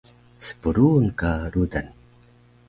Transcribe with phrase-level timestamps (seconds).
[0.47, 1.87] Spruun ka rudan